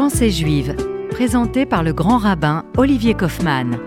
Pensée 0.00 0.30
juive, 0.30 0.76
présentée 1.10 1.66
par 1.66 1.82
le 1.82 1.92
grand 1.92 2.18
rabbin 2.18 2.64
Olivier 2.76 3.14
Kaufmann. 3.14 3.80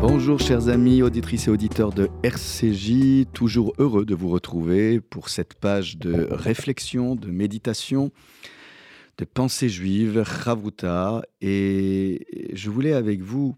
Bonjour 0.00 0.38
chers 0.38 0.68
amis, 0.68 1.02
auditrices 1.02 1.48
et 1.48 1.50
auditeurs 1.50 1.92
de 1.92 2.08
RCJ, 2.22 3.26
toujours 3.32 3.72
heureux 3.78 4.06
de 4.06 4.14
vous 4.14 4.28
retrouver 4.28 5.00
pour 5.00 5.28
cette 5.28 5.54
page 5.54 5.98
de 5.98 6.28
réflexion, 6.30 7.16
de 7.16 7.32
méditation, 7.32 8.12
de 9.18 9.24
pensée 9.24 9.68
juive, 9.68 10.22
Chavuta, 10.22 11.22
et 11.40 12.52
je 12.52 12.70
voulais 12.70 12.92
avec 12.92 13.22
vous 13.22 13.56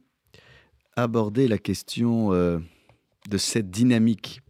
aborder 0.97 1.47
la 1.47 1.59
question 1.59 2.33
euh, 2.33 2.59
de 3.29 3.37
cette 3.37 3.71
dynamique 3.71 4.41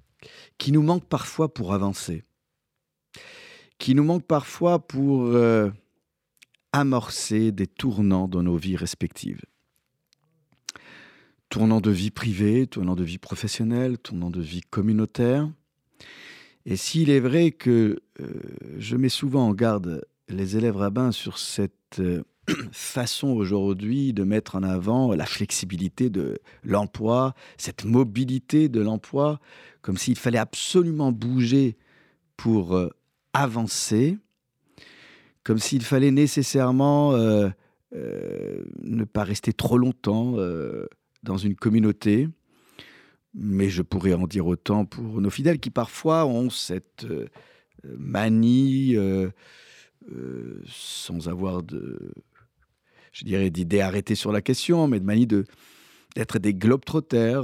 qui 0.59 0.71
nous 0.71 0.83
manque 0.83 1.07
parfois 1.07 1.53
pour 1.53 1.75
avancer, 1.75 2.23
qui 3.79 3.97
nous 3.97 4.05
manque 4.05 4.29
parfois 4.29 4.79
pour 4.79 5.25
euh, 5.25 5.71
amorcer 6.73 7.53
des 7.53 7.67
tournants 7.67 8.29
dans 8.29 8.43
nos 8.43 8.57
vies 8.57 8.77
respectives. 8.77 9.43
Tournant 11.49 11.81
de 11.81 11.91
vie 11.91 12.11
privée, 12.11 12.67
tournant 12.67 12.95
de 12.95 13.05
vie 13.05 13.19
professionnelle, 13.19 13.99
tournant 13.99 14.31
de 14.31 14.41
vie 14.41 14.63
communautaire. 14.63 15.51
Et 16.67 16.77
s'il 16.77 17.11
est 17.11 17.21
vrai 17.21 17.51
que 17.51 18.01
euh, 18.21 18.33
je 18.79 18.97
mets 18.97 19.09
souvent 19.09 19.49
en 19.49 19.55
garde 19.55 20.05
les 20.29 20.57
élèves 20.57 20.77
rabbins 20.77 21.11
sur 21.11 21.39
cette 21.39 21.99
euh, 21.99 22.23
façon 22.73 23.29
aujourd'hui 23.29 24.13
de 24.13 24.25
mettre 24.25 24.57
en 24.57 24.63
avant 24.63 25.13
la 25.15 25.27
flexibilité 25.27 26.11
de 26.11 26.39
l'emploi, 26.63 27.35
cette 27.57 27.85
mobilité 27.85 28.69
de 28.69 28.81
l'emploi, 28.81 29.41
comme 29.83 29.97
s'il 29.97 30.17
fallait 30.17 30.39
absolument 30.39 31.13
bouger 31.13 31.77
pour 32.37 32.77
euh, 32.77 32.91
avancer, 33.33 34.19
comme 35.51 35.59
s'il 35.59 35.83
fallait 35.83 36.13
nécessairement 36.13 37.13
ne 37.13 39.05
pas 39.05 39.25
rester 39.25 39.53
trop 39.53 39.79
longtemps 39.79 40.37
dans 41.25 41.37
une 41.39 41.57
communauté, 41.57 42.29
mais 43.35 43.69
je 43.69 43.83
pourrais 43.83 44.15
en 44.15 44.29
dire 44.29 44.47
autant 44.47 44.85
pour 44.85 45.21
nos 45.21 45.29
fidèles 45.29 45.59
qui 45.59 45.71
parfois 45.71 46.25
ont 46.25 46.51
cette 46.51 47.05
euh, 47.05 47.27
manie, 47.83 48.95
euh, 48.95 49.31
euh, 50.13 50.63
sans 50.69 51.29
avoir 51.29 51.65
de, 51.65 52.15
je 53.11 53.25
dirais, 53.25 53.51
d'idées 53.51 53.81
arrêtées 53.81 54.15
sur 54.15 54.31
la 54.31 54.43
question, 54.43 54.87
mais 54.87 55.01
de 55.01 55.05
manie 55.05 55.27
de, 55.27 55.47
d'être 56.15 56.39
des 56.39 56.55
globetrotters, 56.55 57.43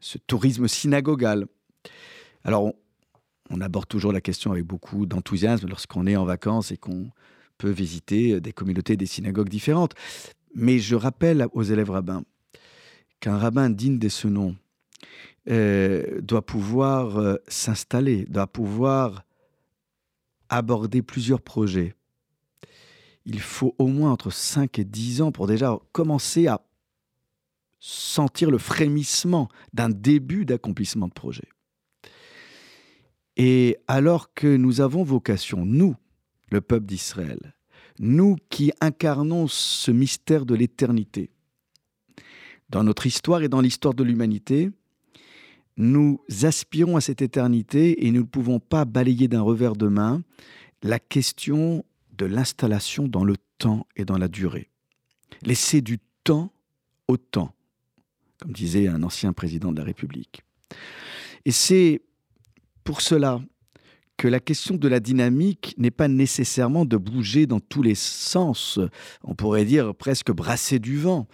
ce 0.00 0.16
tourisme 0.26 0.68
synagogal. 0.68 1.44
Alors, 2.44 2.64
on, 2.64 2.74
on, 3.50 3.60
aborde 3.60 3.88
toujours 3.88 4.12
la 4.12 4.20
question 4.20 4.52
avec 4.52 4.64
beaucoup 4.64 5.06
d'enthousiasme 5.06 5.68
lorsqu'on 5.68 6.06
est 6.06 6.16
en 6.16 6.24
vacances 6.24 6.72
et 6.72 6.76
qu'on 6.76 7.10
peut 7.58 7.70
visiter 7.70 8.40
des 8.40 8.52
communautés, 8.52 8.96
des 8.96 9.06
synagogues 9.06 9.48
différentes. 9.48 9.94
Mais 10.54 10.78
je 10.78 10.96
rappelle 10.96 11.46
aux 11.52 11.62
élèves 11.62 11.90
rabbins 11.90 12.24
qu'un 13.20 13.38
rabbin 13.38 13.70
digne 13.70 13.98
de 13.98 14.08
ce 14.08 14.28
nom 14.28 14.56
euh, 15.48 16.20
doit 16.20 16.44
pouvoir 16.44 17.18
euh, 17.18 17.36
s'installer, 17.48 18.24
doit 18.26 18.46
pouvoir 18.46 19.24
aborder 20.48 21.02
plusieurs 21.02 21.40
projets. 21.40 21.94
Il 23.24 23.40
faut 23.40 23.74
au 23.78 23.86
moins 23.86 24.10
entre 24.10 24.30
5 24.30 24.78
et 24.78 24.84
10 24.84 25.22
ans 25.22 25.32
pour 25.32 25.46
déjà 25.46 25.78
commencer 25.92 26.46
à 26.46 26.62
sentir 27.78 28.50
le 28.50 28.58
frémissement 28.58 29.48
d'un 29.72 29.88
début 29.88 30.44
d'accomplissement 30.44 31.08
de 31.08 31.12
projet. 31.12 31.48
Et 33.36 33.76
alors 33.88 34.34
que 34.34 34.56
nous 34.56 34.80
avons 34.80 35.02
vocation, 35.02 35.64
nous, 35.64 35.96
le 36.50 36.60
peuple 36.60 36.86
d'Israël, 36.86 37.54
nous 37.98 38.36
qui 38.48 38.72
incarnons 38.80 39.46
ce 39.46 39.90
mystère 39.90 40.46
de 40.46 40.54
l'éternité. 40.54 41.30
Dans 42.68 42.84
notre 42.84 43.06
histoire 43.06 43.42
et 43.42 43.48
dans 43.48 43.60
l'histoire 43.60 43.94
de 43.94 44.04
l'humanité, 44.04 44.70
nous 45.76 46.20
aspirons 46.42 46.96
à 46.96 47.00
cette 47.00 47.22
éternité 47.22 48.06
et 48.06 48.10
nous 48.10 48.20
ne 48.20 48.26
pouvons 48.26 48.60
pas 48.60 48.84
balayer 48.84 49.28
d'un 49.28 49.40
revers 49.40 49.76
de 49.76 49.88
main 49.88 50.22
la 50.82 50.98
question 50.98 51.84
de 52.16 52.26
l'installation 52.26 53.08
dans 53.08 53.24
le 53.24 53.36
temps 53.58 53.86
et 53.96 54.04
dans 54.04 54.18
la 54.18 54.28
durée. 54.28 54.70
Laisser 55.42 55.80
du 55.80 55.98
temps 56.24 56.52
au 57.08 57.16
temps, 57.16 57.54
comme 58.38 58.52
disait 58.52 58.88
un 58.88 59.02
ancien 59.02 59.32
président 59.32 59.72
de 59.72 59.78
la 59.78 59.84
République. 59.84 60.42
Et 61.44 61.52
c'est 61.52 62.02
pour 62.84 63.00
cela 63.00 63.40
que 64.16 64.28
la 64.28 64.40
question 64.40 64.76
de 64.76 64.86
la 64.86 65.00
dynamique 65.00 65.74
n'est 65.78 65.90
pas 65.90 66.08
nécessairement 66.08 66.84
de 66.84 66.98
bouger 66.98 67.46
dans 67.46 67.60
tous 67.60 67.82
les 67.82 67.94
sens, 67.94 68.78
on 69.24 69.34
pourrait 69.34 69.64
dire 69.64 69.94
presque 69.94 70.30
brasser 70.30 70.78
du 70.78 70.98
vent. 70.98 71.26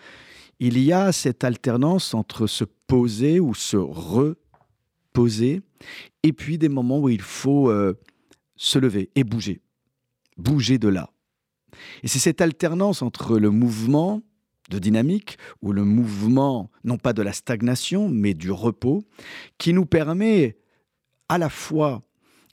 Il 0.60 0.78
y 0.78 0.92
a 0.92 1.10
cette 1.10 1.42
alternance 1.42 2.14
entre 2.14 2.46
se 2.46 2.64
poser 2.86 3.40
ou 3.40 3.54
se 3.54 3.76
reposer, 3.76 5.62
et 6.22 6.32
puis 6.32 6.58
des 6.58 6.68
moments 6.68 7.00
où 7.00 7.08
il 7.08 7.22
faut 7.22 7.70
euh, 7.70 7.94
se 8.54 8.78
lever 8.78 9.10
et 9.16 9.24
bouger, 9.24 9.60
bouger 10.36 10.78
de 10.78 10.88
là. 10.88 11.10
Et 12.04 12.08
c'est 12.08 12.20
cette 12.20 12.40
alternance 12.40 13.02
entre 13.02 13.38
le 13.38 13.50
mouvement 13.50 14.22
de 14.70 14.78
dynamique 14.78 15.38
ou 15.60 15.72
le 15.72 15.84
mouvement 15.84 16.70
non 16.84 16.98
pas 16.98 17.12
de 17.12 17.22
la 17.22 17.32
stagnation 17.32 18.08
mais 18.08 18.34
du 18.34 18.50
repos 18.50 19.04
qui 19.58 19.72
nous 19.72 19.86
permet 19.86 20.56
à 21.28 21.38
la 21.38 21.48
fois 21.48 22.02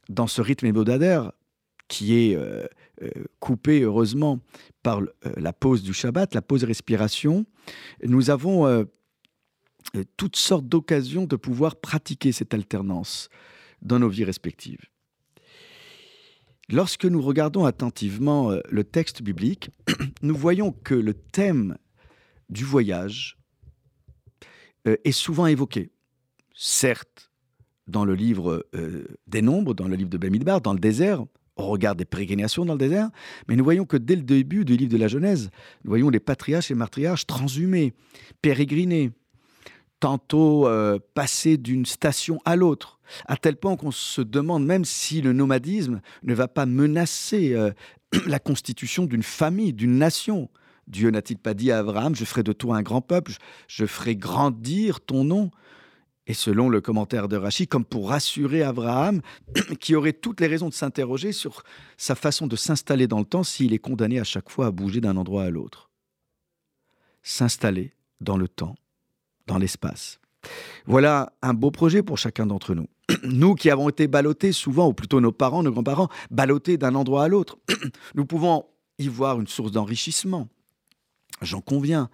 dans 0.09 0.27
ce 0.27 0.41
rythme 0.41 0.67
hebdomadaire 0.67 1.31
qui 1.87 2.15
est 2.15 2.35
euh, 2.35 2.65
euh, 3.01 3.09
coupé 3.39 3.81
heureusement 3.81 4.39
par 4.81 4.99
euh, 4.99 5.09
la 5.37 5.53
pause 5.53 5.83
du 5.83 5.93
Shabbat, 5.93 6.33
la 6.33 6.41
pause 6.41 6.63
respiration, 6.63 7.45
nous 8.03 8.29
avons 8.29 8.85
toutes 10.17 10.35
sortes 10.35 10.67
d'occasions 10.67 11.25
de 11.25 11.35
pouvoir 11.35 11.75
pratiquer 11.75 12.31
cette 12.31 12.53
alternance 12.53 13.29
dans 13.81 13.99
nos 13.99 14.09
vies 14.09 14.23
respectives. 14.23 14.81
Lorsque 16.69 17.05
nous 17.05 17.21
regardons 17.21 17.65
attentivement 17.65 18.57
le 18.69 18.83
texte 18.83 19.21
biblique, 19.21 19.69
nous 20.21 20.35
voyons 20.35 20.71
que 20.71 20.95
le 20.95 21.13
thème 21.13 21.77
du 22.49 22.65
voyage 22.65 23.37
est 24.85 25.11
souvent 25.11 25.45
évoqué. 25.45 25.91
Certes, 26.55 27.32
dans 27.87 28.05
le 28.05 28.15
livre 28.15 28.65
euh, 28.75 29.05
des 29.27 29.41
Nombres, 29.41 29.73
dans 29.73 29.87
le 29.87 29.95
livre 29.95 30.09
de 30.09 30.17
Bamidbar, 30.17 30.61
dans 30.61 30.73
le 30.73 30.79
désert, 30.79 31.23
on 31.55 31.67
regarde 31.67 31.97
des 31.97 32.05
pérégrinations 32.05 32.65
dans 32.65 32.73
le 32.73 32.79
désert, 32.79 33.09
mais 33.47 33.55
nous 33.55 33.63
voyons 33.63 33.85
que 33.85 33.97
dès 33.97 34.15
le 34.15 34.23
début 34.23 34.65
du 34.65 34.75
livre 34.75 34.91
de 34.91 34.97
la 34.97 35.07
Genèse, 35.07 35.49
nous 35.83 35.89
voyons 35.89 36.09
les 36.09 36.19
patriarches 36.19 36.71
et 36.71 36.75
matriarches 36.75 37.27
transhumer, 37.27 37.93
pérégriner, 38.41 39.11
tantôt 39.99 40.67
euh, 40.67 40.99
passer 41.13 41.57
d'une 41.57 41.85
station 41.85 42.39
à 42.43 42.55
l'autre, 42.55 42.99
à 43.27 43.37
tel 43.37 43.55
point 43.55 43.77
qu'on 43.77 43.91
se 43.91 44.21
demande 44.21 44.65
même 44.65 44.83
si 44.83 45.21
le 45.21 45.31
nomadisme 45.31 46.01
ne 46.23 46.33
va 46.33 46.47
pas 46.47 46.65
menacer 46.65 47.53
euh, 47.53 47.71
la 48.25 48.39
constitution 48.39 49.05
d'une 49.05 49.23
famille, 49.23 49.73
d'une 49.73 49.97
nation. 49.97 50.49
Dieu 50.87 51.09
n'a-t-il 51.09 51.37
pas 51.37 51.53
dit 51.53 51.71
à 51.71 51.79
Abraham, 51.79 52.15
je 52.15 52.25
ferai 52.25 52.43
de 52.43 52.51
toi 52.51 52.75
un 52.75 52.81
grand 52.81 53.01
peuple, 53.01 53.33
je 53.67 53.85
ferai 53.85 54.15
grandir 54.15 54.99
ton 54.99 55.23
nom 55.23 55.51
et 56.25 56.33
selon 56.33 56.69
le 56.69 56.79
commentaire 56.79 57.27
de 57.27 57.35
Rachid, 57.35 57.67
comme 57.67 57.85
pour 57.85 58.09
rassurer 58.09 58.63
Abraham, 58.63 59.21
qui 59.79 59.95
aurait 59.95 60.13
toutes 60.13 60.39
les 60.39 60.47
raisons 60.47 60.69
de 60.69 60.73
s'interroger 60.73 61.31
sur 61.31 61.63
sa 61.97 62.15
façon 62.15 62.47
de 62.47 62.55
s'installer 62.55 63.07
dans 63.07 63.19
le 63.19 63.25
temps 63.25 63.43
s'il 63.43 63.73
est 63.73 63.79
condamné 63.79 64.19
à 64.19 64.23
chaque 64.23 64.49
fois 64.49 64.67
à 64.67 64.71
bouger 64.71 65.01
d'un 65.01 65.17
endroit 65.17 65.43
à 65.43 65.49
l'autre. 65.49 65.89
S'installer 67.21 67.93
dans 68.21 68.37
le 68.37 68.47
temps, 68.47 68.75
dans 69.47 69.57
l'espace. 69.57 70.19
Voilà 70.85 71.33
un 71.41 71.53
beau 71.53 71.71
projet 71.71 72.03
pour 72.03 72.17
chacun 72.17 72.45
d'entre 72.45 72.73
nous. 72.73 72.87
Nous 73.23 73.55
qui 73.55 73.69
avons 73.69 73.89
été 73.89 74.07
ballottés 74.07 74.51
souvent, 74.51 74.87
ou 74.87 74.93
plutôt 74.93 75.19
nos 75.19 75.31
parents, 75.31 75.63
nos 75.63 75.71
grands-parents, 75.71 76.09
ballottés 76.31 76.77
d'un 76.77 76.95
endroit 76.95 77.25
à 77.25 77.27
l'autre, 77.27 77.57
nous 78.15 78.25
pouvons 78.25 78.65
y 78.97 79.07
voir 79.07 79.39
une 79.39 79.47
source 79.47 79.71
d'enrichissement. 79.71 80.47
J'en 81.41 81.61
conviens, 81.61 82.09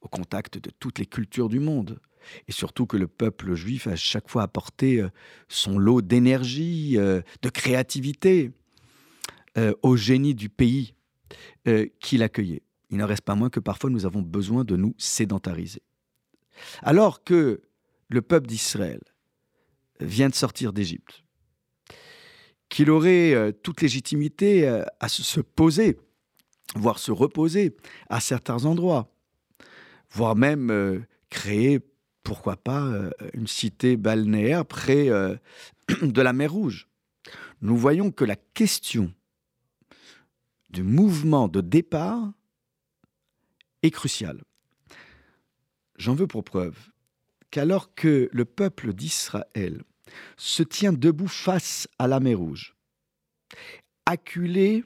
au 0.00 0.08
contact 0.08 0.58
de 0.58 0.70
toutes 0.70 0.98
les 0.98 1.06
cultures 1.06 1.48
du 1.48 1.60
monde 1.60 2.00
et 2.48 2.52
surtout 2.52 2.86
que 2.86 2.96
le 2.96 3.08
peuple 3.08 3.54
juif 3.54 3.86
a 3.86 3.96
chaque 3.96 4.28
fois 4.28 4.42
apporté 4.42 5.00
euh, 5.00 5.08
son 5.48 5.78
lot 5.78 6.02
d'énergie, 6.02 6.94
euh, 6.96 7.22
de 7.42 7.48
créativité 7.48 8.52
euh, 9.58 9.72
au 9.82 9.96
génie 9.96 10.34
du 10.34 10.48
pays 10.48 10.94
qui 12.00 12.18
l'accueillait. 12.18 12.62
Il 12.90 12.98
n'en 12.98 13.06
reste 13.06 13.22
pas 13.22 13.36
moins 13.36 13.50
que 13.50 13.60
parfois 13.60 13.88
nous 13.88 14.04
avons 14.04 14.20
besoin 14.20 14.64
de 14.64 14.76
nous 14.76 14.94
sédentariser. 14.98 15.82
Alors 16.82 17.22
que 17.22 17.62
le 18.08 18.22
peuple 18.22 18.48
d'Israël 18.48 19.00
vient 20.00 20.28
de 20.28 20.34
sortir 20.34 20.72
d'Égypte, 20.72 21.22
qu'il 22.68 22.90
aurait 22.90 23.52
toute 23.62 23.80
légitimité 23.80 24.66
à 24.98 25.08
se 25.08 25.40
poser, 25.40 25.98
voire 26.74 26.98
se 26.98 27.12
reposer 27.12 27.76
à 28.10 28.18
certains 28.18 28.64
endroits, 28.64 29.14
voire 30.10 30.34
même 30.34 31.06
créer 31.30 31.80
pourquoi 32.22 32.56
pas 32.56 32.82
euh, 32.82 33.10
une 33.34 33.46
cité 33.46 33.96
balnéaire 33.96 34.64
près 34.64 35.08
euh, 35.08 35.36
de 36.02 36.22
la 36.22 36.32
mer 36.32 36.52
Rouge. 36.52 36.88
Nous 37.60 37.76
voyons 37.76 38.10
que 38.10 38.24
la 38.24 38.36
question 38.36 39.12
du 40.70 40.82
mouvement 40.82 41.48
de 41.48 41.60
départ 41.60 42.32
est 43.82 43.90
crucial. 43.90 44.42
J'en 45.96 46.14
veux 46.14 46.26
pour 46.26 46.44
preuve 46.44 46.76
qu'alors 47.50 47.94
que 47.94 48.28
le 48.32 48.44
peuple 48.44 48.92
d'Israël 48.94 49.82
se 50.36 50.62
tient 50.62 50.92
debout 50.92 51.28
face 51.28 51.86
à 51.98 52.08
la 52.08 52.18
mer 52.18 52.38
Rouge, 52.38 52.74
acculé 54.06 54.84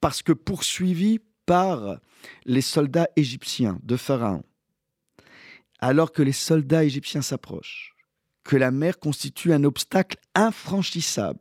parce 0.00 0.22
que 0.22 0.32
poursuivi 0.32 1.20
par 1.46 1.98
les 2.44 2.60
soldats 2.60 3.08
égyptiens 3.16 3.78
de 3.82 3.96
Pharaon, 3.96 4.44
alors 5.78 6.12
que 6.12 6.22
les 6.22 6.32
soldats 6.32 6.84
égyptiens 6.84 7.22
s'approchent, 7.22 7.94
que 8.44 8.56
la 8.56 8.70
mer 8.70 8.98
constitue 8.98 9.52
un 9.52 9.64
obstacle 9.64 10.18
infranchissable, 10.34 11.40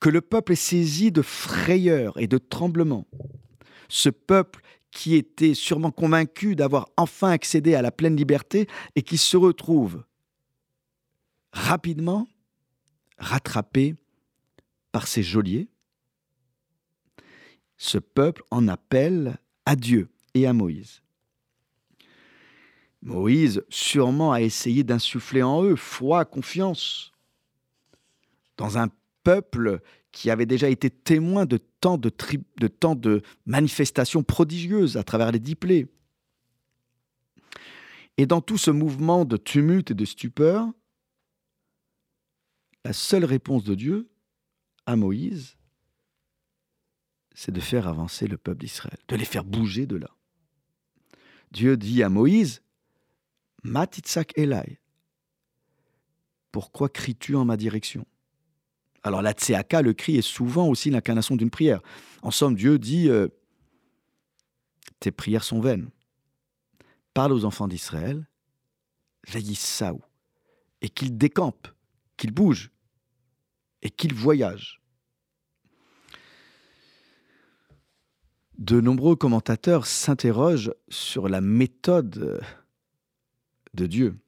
que 0.00 0.08
le 0.08 0.20
peuple 0.20 0.52
est 0.52 0.56
saisi 0.56 1.12
de 1.12 1.22
frayeur 1.22 2.18
et 2.18 2.26
de 2.26 2.38
tremblement. 2.38 3.06
Ce 3.88 4.08
peuple 4.08 4.62
qui 4.90 5.14
était 5.14 5.54
sûrement 5.54 5.90
convaincu 5.90 6.56
d'avoir 6.56 6.88
enfin 6.96 7.30
accédé 7.30 7.74
à 7.74 7.82
la 7.82 7.92
pleine 7.92 8.16
liberté 8.16 8.66
et 8.96 9.02
qui 9.02 9.18
se 9.18 9.36
retrouve 9.36 10.02
rapidement 11.52 12.26
rattrapé 13.18 13.94
par 14.92 15.06
ses 15.06 15.22
geôliers, 15.22 15.68
ce 17.76 17.98
peuple 17.98 18.42
en 18.50 18.68
appelle 18.68 19.38
à 19.64 19.76
Dieu 19.76 20.10
et 20.34 20.46
à 20.46 20.52
Moïse. 20.52 21.02
Moïse 23.02 23.62
sûrement 23.68 24.32
a 24.32 24.42
essayé 24.42 24.84
d'insuffler 24.84 25.42
en 25.42 25.62
eux 25.62 25.76
foi, 25.76 26.24
confiance, 26.24 27.12
dans 28.56 28.78
un 28.78 28.88
peuple 29.22 29.80
qui 30.12 30.30
avait 30.30 30.46
déjà 30.46 30.68
été 30.68 30.90
témoin 30.90 31.46
de 31.46 31.56
tant 31.56 31.96
de, 31.96 33.22
manifestations 33.46 34.22
prodigieuses 34.22 34.96
à 34.96 35.02
travers 35.02 35.32
les 35.32 35.38
dix 35.38 35.54
plaies. 35.54 35.88
Et 38.18 38.26
dans 38.26 38.40
tout 38.40 38.58
ce 38.58 38.70
mouvement 38.70 39.24
de 39.24 39.36
tumulte 39.36 39.92
et 39.92 39.94
de 39.94 40.04
stupeur, 40.04 40.68
la 42.84 42.92
seule 42.92 43.24
réponse 43.24 43.64
de 43.64 43.74
Dieu 43.74 44.10
à 44.84 44.96
Moïse, 44.96 45.56
c'est 47.34 47.52
de 47.52 47.60
faire 47.60 47.88
avancer 47.88 48.26
le 48.26 48.36
peuple 48.36 48.60
d'Israël, 48.60 48.98
de 49.08 49.16
les 49.16 49.24
faire 49.24 49.44
bouger 49.44 49.86
de 49.86 49.96
là. 49.96 50.10
Dieu 51.52 51.76
dit 51.76 52.02
à 52.02 52.08
Moïse, 52.08 52.62
Matitzak 53.62 54.36
Elai, 54.36 54.80
pourquoi 56.52 56.88
cries-tu 56.88 57.36
en 57.36 57.44
ma 57.44 57.56
direction? 57.56 58.06
Alors 59.02 59.22
la 59.22 59.32
tseaka, 59.32 59.82
le 59.82 59.92
cri, 59.92 60.16
est 60.16 60.22
souvent 60.22 60.68
aussi 60.68 60.90
l'incarnation 60.90 61.36
d'une 61.36 61.50
prière. 61.50 61.80
En 62.22 62.30
somme, 62.30 62.54
Dieu 62.54 62.78
dit, 62.78 63.08
euh, 63.08 63.28
tes 64.98 65.10
prières 65.10 65.44
sont 65.44 65.60
vaines. 65.60 65.88
Parle 67.14 67.32
aux 67.32 67.44
enfants 67.44 67.68
d'Israël, 67.68 68.26
Saou, 69.54 70.00
et 70.82 70.88
qu'ils 70.88 71.16
décampent, 71.16 71.68
qu'ils 72.16 72.32
bougent, 72.32 72.70
et 73.82 73.90
qu'ils 73.90 74.14
voyagent. 74.14 74.80
De 78.58 78.80
nombreux 78.80 79.16
commentateurs 79.16 79.86
s'interrogent 79.86 80.74
sur 80.90 81.28
la 81.28 81.40
méthode 81.40 82.42
de 83.74 83.86
Dieu. 83.86 84.18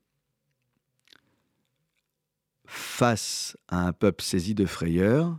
Face 2.64 3.56
à 3.68 3.86
un 3.86 3.92
peuple 3.92 4.22
saisi 4.22 4.54
de 4.54 4.66
frayeur, 4.66 5.38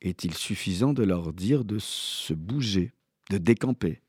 est-il 0.00 0.34
suffisant 0.34 0.92
de 0.92 1.02
leur 1.02 1.32
dire 1.32 1.64
de 1.64 1.78
se 1.78 2.32
bouger, 2.32 2.92
de 3.30 3.38
décamper, 3.38 4.00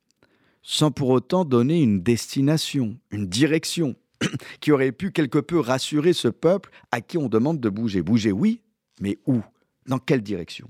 sans 0.61 0.91
pour 0.91 1.09
autant 1.09 1.43
donner 1.43 1.81
une 1.81 2.01
destination, 2.01 2.99
une 3.09 3.27
direction 3.27 3.95
qui 4.61 4.71
aurait 4.71 4.91
pu 4.91 5.11
quelque 5.11 5.39
peu 5.39 5.59
rassurer 5.59 6.13
ce 6.13 6.27
peuple 6.27 6.71
à 6.91 7.01
qui 7.01 7.17
on 7.17 7.29
demande 7.29 7.59
de 7.59 7.69
bouger? 7.69 8.01
Bouger, 8.03 8.31
oui, 8.31 8.61
mais 8.99 9.17
où? 9.25 9.41
Dans 9.87 9.99
quelle 9.99 10.21
direction? 10.21 10.69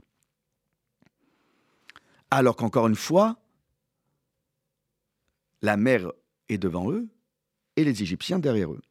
Alors 2.30 2.56
qu'encore 2.56 2.88
une 2.88 2.95
fois, 2.95 3.38
la 5.62 5.75
mer 5.75 6.12
devant 6.57 6.92
eux 6.92 7.07
et 7.75 7.83
les 7.83 8.01
Égyptiens 8.01 8.39
derrière 8.39 8.71
eux. 8.71 8.81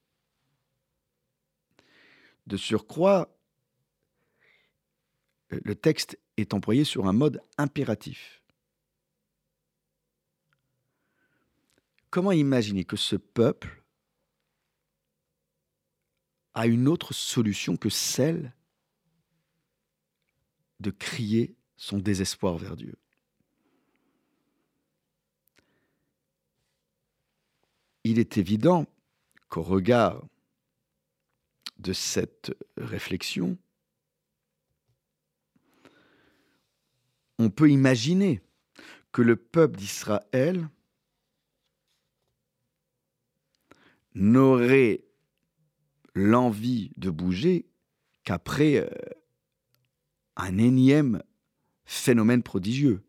De 2.46 2.56
surcroît, 2.56 3.36
le 5.50 5.74
texte 5.74 6.18
est 6.36 6.54
employé 6.54 6.84
sur 6.84 7.06
un 7.06 7.12
mode 7.12 7.42
impératif. 7.58 8.42
Comment 12.10 12.32
imaginer 12.32 12.84
que 12.84 12.96
ce 12.96 13.16
peuple 13.16 13.84
a 16.54 16.66
une 16.66 16.88
autre 16.88 17.14
solution 17.14 17.76
que 17.76 17.88
celle 17.88 18.52
de 20.80 20.90
crier 20.90 21.54
son 21.76 21.98
désespoir 21.98 22.58
vers 22.58 22.76
Dieu? 22.76 22.99
Il 28.04 28.18
est 28.18 28.38
évident 28.38 28.86
qu'au 29.48 29.62
regard 29.62 30.24
de 31.78 31.92
cette 31.92 32.54
réflexion, 32.76 33.58
on 37.38 37.50
peut 37.50 37.70
imaginer 37.70 38.42
que 39.12 39.22
le 39.22 39.36
peuple 39.36 39.78
d'Israël 39.78 40.68
n'aurait 44.14 45.04
l'envie 46.14 46.92
de 46.96 47.10
bouger 47.10 47.66
qu'après 48.24 48.76
euh, 48.76 48.88
un 50.36 50.58
énième 50.58 51.22
phénomène 51.84 52.42
prodigieux 52.42 53.02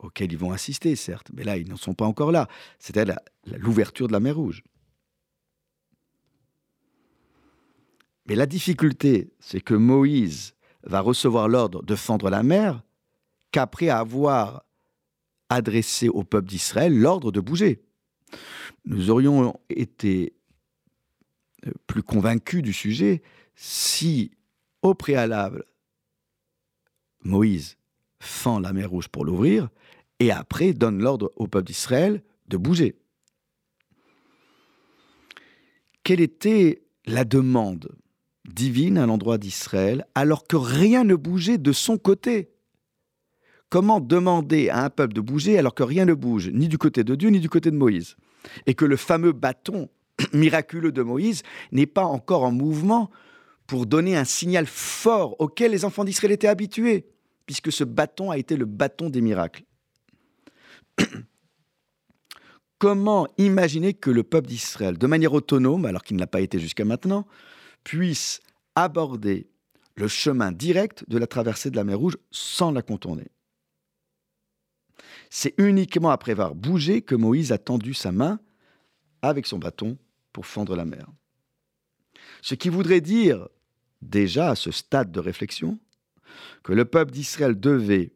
auxquels 0.00 0.32
ils 0.32 0.38
vont 0.38 0.52
assister, 0.52 0.96
certes, 0.96 1.28
mais 1.32 1.44
là, 1.44 1.56
ils 1.56 1.68
n'en 1.68 1.76
sont 1.76 1.94
pas 1.94 2.06
encore 2.06 2.32
là. 2.32 2.48
C'était 2.78 3.04
l'ouverture 3.46 4.08
de 4.08 4.12
la 4.12 4.20
mer 4.20 4.36
Rouge. 4.36 4.62
Mais 8.26 8.34
la 8.34 8.46
difficulté, 8.46 9.32
c'est 9.40 9.60
que 9.60 9.74
Moïse 9.74 10.54
va 10.84 11.00
recevoir 11.00 11.48
l'ordre 11.48 11.82
de 11.82 11.94
fendre 11.94 12.30
la 12.30 12.42
mer 12.42 12.82
qu'après 13.50 13.88
avoir 13.88 14.64
adressé 15.48 16.08
au 16.08 16.22
peuple 16.22 16.48
d'Israël 16.48 16.96
l'ordre 16.96 17.32
de 17.32 17.40
bouger. 17.40 17.82
Nous 18.84 19.10
aurions 19.10 19.58
été 19.68 20.34
euh, 21.66 21.72
plus 21.86 22.02
convaincus 22.02 22.62
du 22.62 22.72
sujet 22.72 23.22
si, 23.56 24.30
au 24.82 24.94
préalable, 24.94 25.64
Moïse 27.22 27.76
fend 28.20 28.60
la 28.60 28.72
mer 28.72 28.90
Rouge 28.90 29.08
pour 29.08 29.24
l'ouvrir, 29.24 29.68
et 30.20 30.30
après 30.30 30.74
donne 30.74 31.02
l'ordre 31.02 31.32
au 31.36 31.48
peuple 31.48 31.66
d'Israël 31.66 32.22
de 32.46 32.56
bouger. 32.56 32.94
Quelle 36.04 36.20
était 36.20 36.82
la 37.06 37.24
demande 37.24 37.96
divine 38.44 38.98
à 38.98 39.06
l'endroit 39.06 39.38
d'Israël 39.38 40.06
alors 40.14 40.46
que 40.46 40.56
rien 40.56 41.04
ne 41.04 41.14
bougeait 41.14 41.58
de 41.58 41.72
son 41.72 41.98
côté? 41.98 42.50
Comment 43.70 44.00
demander 44.00 44.68
à 44.68 44.84
un 44.84 44.90
peuple 44.90 45.14
de 45.14 45.20
bouger 45.20 45.58
alors 45.58 45.74
que 45.74 45.82
rien 45.82 46.04
ne 46.04 46.14
bouge, 46.14 46.50
ni 46.52 46.68
du 46.68 46.76
côté 46.76 47.04
de 47.04 47.14
Dieu, 47.14 47.30
ni 47.30 47.38
du 47.38 47.48
côté 47.48 47.70
de 47.70 47.76
Moïse? 47.76 48.16
Et 48.66 48.74
que 48.74 48.84
le 48.84 48.96
fameux 48.96 49.32
bâton 49.32 49.88
miraculeux 50.32 50.92
de 50.92 51.02
Moïse 51.02 51.42
n'est 51.70 51.86
pas 51.86 52.04
encore 52.04 52.42
en 52.42 52.50
mouvement 52.50 53.10
pour 53.66 53.86
donner 53.86 54.16
un 54.16 54.24
signal 54.24 54.66
fort 54.66 55.36
auquel 55.40 55.70
les 55.70 55.84
enfants 55.84 56.04
d'Israël 56.04 56.32
étaient 56.32 56.48
habitués, 56.48 57.06
puisque 57.46 57.70
ce 57.70 57.84
bâton 57.84 58.32
a 58.32 58.38
été 58.38 58.56
le 58.56 58.64
bâton 58.64 59.08
des 59.08 59.20
miracles. 59.20 59.62
Comment 62.78 63.28
imaginer 63.38 63.94
que 63.94 64.10
le 64.10 64.22
peuple 64.22 64.48
d'Israël, 64.48 64.96
de 64.96 65.06
manière 65.06 65.32
autonome, 65.32 65.84
alors 65.84 66.02
qu'il 66.02 66.16
ne 66.16 66.20
l'a 66.20 66.26
pas 66.26 66.40
été 66.40 66.58
jusqu'à 66.58 66.84
maintenant, 66.84 67.26
puisse 67.84 68.40
aborder 68.74 69.48
le 69.96 70.08
chemin 70.08 70.52
direct 70.52 71.04
de 71.08 71.18
la 71.18 71.26
traversée 71.26 71.70
de 71.70 71.76
la 71.76 71.84
mer 71.84 71.98
Rouge 71.98 72.16
sans 72.30 72.72
la 72.72 72.82
contourner? 72.82 73.28
C'est 75.28 75.54
uniquement 75.58 76.10
après 76.10 76.32
avoir 76.32 76.54
bougé 76.54 77.02
que 77.02 77.14
Moïse 77.14 77.52
a 77.52 77.58
tendu 77.58 77.94
sa 77.94 78.12
main 78.12 78.40
avec 79.22 79.46
son 79.46 79.58
bâton 79.58 79.98
pour 80.32 80.46
fendre 80.46 80.74
la 80.74 80.84
mer. 80.84 81.06
Ce 82.42 82.54
qui 82.54 82.68
voudrait 82.68 83.00
dire, 83.00 83.48
déjà 84.02 84.50
à 84.50 84.56
ce 84.56 84.70
stade 84.70 85.12
de 85.12 85.20
réflexion, 85.20 85.78
que 86.62 86.72
le 86.72 86.84
peuple 86.84 87.12
d'Israël 87.12 87.58
devait 87.58 88.12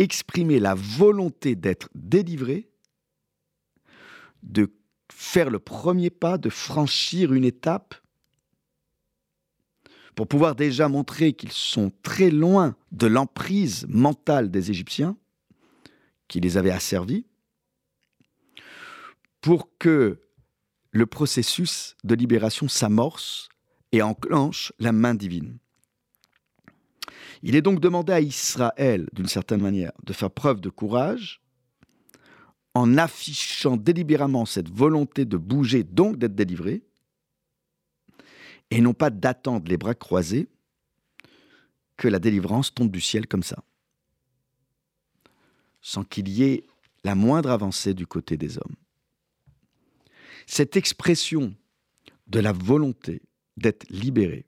exprimer 0.00 0.58
la 0.58 0.74
volonté 0.74 1.54
d'être 1.54 1.90
délivré, 1.94 2.70
de 4.42 4.72
faire 5.12 5.50
le 5.50 5.58
premier 5.58 6.10
pas, 6.10 6.38
de 6.38 6.48
franchir 6.48 7.32
une 7.32 7.44
étape 7.44 7.94
pour 10.16 10.26
pouvoir 10.26 10.54
déjà 10.54 10.88
montrer 10.88 11.34
qu'ils 11.34 11.52
sont 11.52 11.92
très 12.02 12.30
loin 12.30 12.74
de 12.92 13.06
l'emprise 13.06 13.86
mentale 13.88 14.50
des 14.50 14.70
Égyptiens, 14.70 15.16
qui 16.28 16.40
les 16.40 16.56
avaient 16.56 16.70
asservis, 16.70 17.26
pour 19.40 19.76
que 19.78 20.20
le 20.92 21.06
processus 21.06 21.96
de 22.04 22.14
libération 22.14 22.68
s'amorce 22.68 23.48
et 23.92 24.02
enclenche 24.02 24.72
la 24.78 24.92
main 24.92 25.14
divine. 25.14 25.58
Il 27.42 27.56
est 27.56 27.62
donc 27.62 27.80
demandé 27.80 28.12
à 28.12 28.20
Israël, 28.20 29.08
d'une 29.12 29.28
certaine 29.28 29.60
manière, 29.60 29.92
de 30.04 30.12
faire 30.12 30.30
preuve 30.30 30.60
de 30.60 30.68
courage 30.68 31.40
en 32.74 32.96
affichant 32.98 33.76
délibérément 33.76 34.46
cette 34.46 34.70
volonté 34.70 35.24
de 35.24 35.36
bouger, 35.36 35.82
donc 35.82 36.16
d'être 36.16 36.34
délivré, 36.34 36.82
et 38.70 38.80
non 38.80 38.94
pas 38.94 39.10
d'attendre 39.10 39.68
les 39.68 39.76
bras 39.76 39.94
croisés 39.94 40.48
que 41.96 42.08
la 42.08 42.18
délivrance 42.18 42.72
tombe 42.72 42.90
du 42.90 43.00
ciel 43.00 43.26
comme 43.26 43.42
ça, 43.42 43.62
sans 45.80 46.04
qu'il 46.04 46.28
y 46.28 46.44
ait 46.44 46.64
la 47.04 47.14
moindre 47.14 47.50
avancée 47.50 47.94
du 47.94 48.06
côté 48.06 48.36
des 48.36 48.58
hommes. 48.58 48.76
Cette 50.46 50.76
expression 50.76 51.54
de 52.28 52.40
la 52.40 52.52
volonté 52.52 53.22
d'être 53.56 53.88
libéré, 53.90 54.46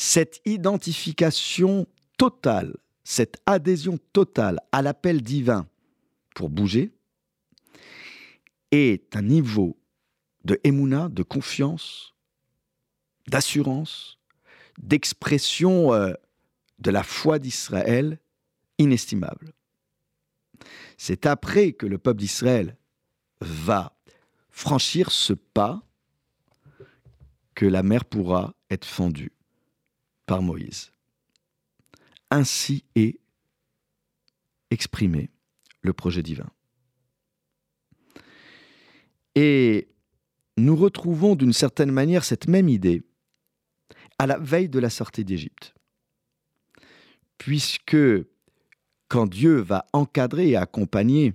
cette 0.00 0.40
identification 0.44 1.88
totale, 2.18 2.76
cette 3.02 3.42
adhésion 3.46 3.98
totale 4.12 4.60
à 4.70 4.80
l'appel 4.80 5.22
divin 5.22 5.66
pour 6.36 6.50
bouger, 6.50 6.92
est 8.70 9.16
un 9.16 9.22
niveau 9.22 9.76
de 10.44 10.60
émouna, 10.62 11.08
de 11.08 11.24
confiance, 11.24 12.14
d'assurance, 13.26 14.20
d'expression 14.80 15.92
euh, 15.92 16.12
de 16.78 16.92
la 16.92 17.02
foi 17.02 17.40
d'Israël 17.40 18.20
inestimable. 18.78 19.52
C'est 20.96 21.26
après 21.26 21.72
que 21.72 21.86
le 21.86 21.98
peuple 21.98 22.20
d'Israël 22.20 22.76
va 23.40 23.98
franchir 24.48 25.10
ce 25.10 25.32
pas 25.32 25.82
que 27.56 27.66
la 27.66 27.82
mer 27.82 28.04
pourra 28.04 28.54
être 28.70 28.86
fendue 28.86 29.32
par 30.28 30.42
Moïse. 30.42 30.92
Ainsi 32.30 32.84
est 32.94 33.18
exprimé 34.70 35.30
le 35.80 35.92
projet 35.92 36.22
divin. 36.22 36.48
Et 39.34 39.88
nous 40.58 40.76
retrouvons 40.76 41.34
d'une 41.34 41.54
certaine 41.54 41.90
manière 41.90 42.24
cette 42.24 42.46
même 42.46 42.68
idée 42.68 43.02
à 44.18 44.26
la 44.26 44.38
veille 44.38 44.68
de 44.68 44.78
la 44.78 44.90
sortie 44.90 45.24
d'Égypte. 45.24 45.74
Puisque 47.38 47.96
quand 49.08 49.26
Dieu 49.26 49.60
va 49.60 49.86
encadrer 49.94 50.50
et 50.50 50.56
accompagner 50.56 51.32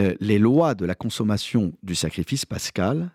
euh, 0.00 0.14
les 0.20 0.38
lois 0.38 0.74
de 0.74 0.84
la 0.84 0.94
consommation 0.94 1.72
du 1.82 1.94
sacrifice 1.94 2.44
pascal, 2.44 3.12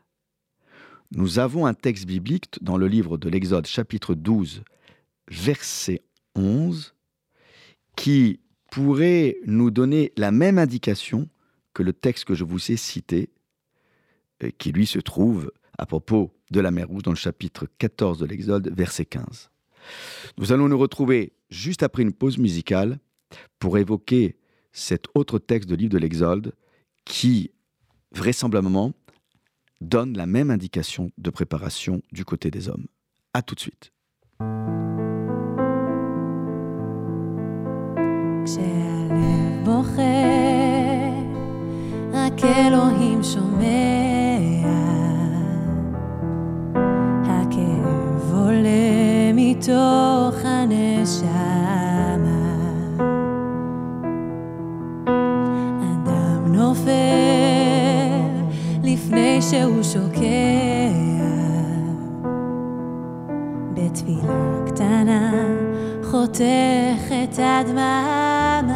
nous 1.11 1.39
avons 1.39 1.65
un 1.65 1.73
texte 1.73 2.05
biblique 2.05 2.59
dans 2.61 2.77
le 2.77 2.87
livre 2.87 3.17
de 3.17 3.29
l'Exode 3.29 3.65
chapitre 3.65 4.13
12, 4.13 4.63
verset 5.29 6.03
11, 6.35 6.93
qui 7.95 8.39
pourrait 8.71 9.37
nous 9.45 9.71
donner 9.71 10.13
la 10.17 10.31
même 10.31 10.59
indication 10.59 11.27
que 11.73 11.81
le 11.81 11.93
texte 11.93 12.25
que 12.25 12.35
je 12.35 12.43
vous 12.43 12.71
ai 12.71 12.77
cité, 12.77 13.29
euh, 14.43 14.49
qui 14.57 14.71
lui 14.71 14.85
se 14.85 14.99
trouve 14.99 15.51
à 15.77 15.85
propos 15.85 16.31
de 16.51 16.59
la 16.59 16.71
mer 16.71 16.87
Rouge 16.87 17.03
dans 17.03 17.11
le 17.11 17.17
chapitre 17.17 17.67
14 17.79 18.19
de 18.19 18.25
l'Exode, 18.25 18.71
verset 18.75 19.05
15. 19.05 19.49
Nous 20.37 20.51
allons 20.51 20.67
nous 20.67 20.77
retrouver 20.77 21.33
juste 21.49 21.83
après 21.83 22.03
une 22.03 22.13
pause 22.13 22.37
musicale 22.37 22.99
pour 23.57 23.77
évoquer 23.77 24.37
cet 24.71 25.05
autre 25.15 25.39
texte 25.39 25.69
de 25.69 25.75
livre 25.75 25.93
de 25.93 25.97
l'Exode 25.97 26.53
qui, 27.05 27.51
vraisemblablement, 28.11 28.93
donne 29.80 30.16
la 30.16 30.26
même 30.26 30.50
indication 30.50 31.10
de 31.18 31.30
préparation 31.30 32.02
du 32.12 32.24
côté 32.24 32.50
des 32.50 32.68
hommes. 32.68 32.86
A 33.32 33.42
tout 33.42 33.54
de 33.54 33.60
suite. 33.60 33.90
מתוך 49.64 50.44
הנשמה. 50.44 51.28
אדם 55.80 56.52
נופל 56.52 57.47
לפני 59.09 59.41
שהוא 59.41 59.83
שוקע 59.83 60.89
בתפילה 63.73 64.65
קטנה 64.67 65.31
חותך 66.03 67.11
את 67.23 67.39
הדממה. 67.39 68.69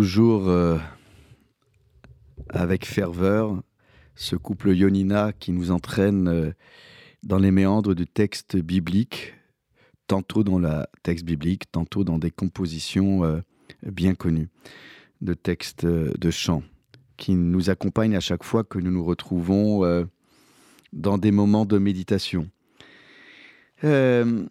Toujours 0.00 0.48
euh, 0.48 0.78
avec 2.48 2.86
ferveur 2.86 3.62
ce 4.14 4.34
couple 4.34 4.74
Yonina 4.74 5.34
qui 5.34 5.52
nous 5.52 5.70
entraîne 5.72 6.26
euh, 6.26 6.52
dans 7.22 7.36
les 7.36 7.50
méandres 7.50 7.94
du 7.94 8.06
texte 8.06 8.56
biblique, 8.56 9.34
tantôt 10.06 10.42
dans 10.42 10.58
le 10.58 10.86
texte 11.02 11.26
biblique, 11.26 11.70
tantôt 11.70 12.02
dans 12.02 12.16
des 12.16 12.30
compositions 12.30 13.24
euh, 13.24 13.40
bien 13.82 14.14
connues 14.14 14.48
de 15.20 15.34
textes 15.34 15.84
de 15.84 16.30
chants, 16.30 16.62
qui 17.18 17.34
nous 17.34 17.68
accompagnent 17.68 18.16
à 18.16 18.20
chaque 18.20 18.42
fois 18.42 18.64
que 18.64 18.78
nous 18.78 18.90
nous 18.90 19.04
retrouvons 19.04 20.06
dans 20.94 21.18
des 21.18 21.30
moments 21.30 21.66
de 21.66 21.76
méditation. 21.76 22.48
Je, 23.82 24.48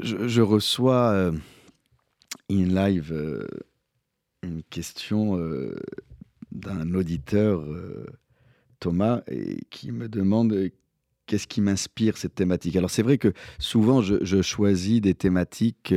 je 0.00 0.40
reçois 0.40 1.32
in 2.48 2.64
live 2.64 3.12
une 4.48 4.62
question 4.64 5.38
euh, 5.38 5.76
d'un 6.50 6.94
auditeur, 6.94 7.60
euh, 7.60 8.06
Thomas, 8.80 9.22
qui 9.70 9.92
me 9.92 10.08
demande 10.08 10.52
euh, 10.52 10.70
qu'est-ce 11.26 11.46
qui 11.46 11.60
m'inspire 11.60 12.16
cette 12.16 12.34
thématique? 12.34 12.74
Alors 12.76 12.90
c'est 12.90 13.02
vrai 13.02 13.18
que 13.18 13.32
souvent 13.58 14.00
je, 14.00 14.42
choisis 14.42 15.00
des 15.00 15.14
thématiques 15.14 15.94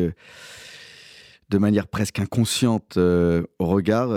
de 1.50 1.58
manière 1.58 1.88
presque 1.88 2.20
inconsciente 2.20 2.98
au 2.98 3.66
regard 3.66 4.10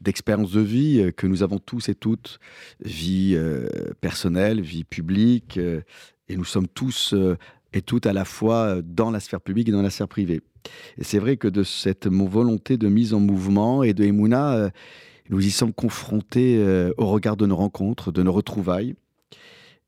d'expériences 0.00 0.52
de 0.52 0.60
vie 0.60 1.12
que 1.16 1.26
nous 1.26 1.42
avons 1.42 1.58
tous 1.58 1.90
et 1.90 1.94
toutes, 1.94 2.38
vie 2.80 3.38
personnelle, 4.00 4.62
vie 4.62 4.84
publique, 4.84 5.58
et 5.58 6.36
nous 6.36 6.44
sommes 6.44 6.68
tous 6.68 7.14
et 7.78 7.82
toutes 7.82 8.06
à 8.06 8.12
la 8.12 8.24
fois 8.24 8.82
dans 8.82 9.10
la 9.10 9.20
sphère 9.20 9.40
publique 9.40 9.68
et 9.68 9.72
dans 9.72 9.82
la 9.82 9.90
sphère 9.90 10.08
privée. 10.08 10.42
Et 10.98 11.04
c'est 11.04 11.18
vrai 11.18 11.36
que 11.36 11.48
de 11.48 11.62
cette 11.62 12.08
volonté 12.08 12.76
de 12.76 12.88
mise 12.88 13.14
en 13.14 13.20
mouvement 13.20 13.82
et 13.82 13.94
de 13.94 14.04
Emouna, 14.04 14.54
euh, 14.54 14.70
nous 15.30 15.44
y 15.44 15.50
sommes 15.50 15.72
confrontés 15.72 16.56
euh, 16.58 16.92
au 16.98 17.06
regard 17.06 17.36
de 17.36 17.46
nos 17.46 17.56
rencontres, 17.56 18.12
de 18.12 18.22
nos 18.22 18.32
retrouvailles. 18.32 18.94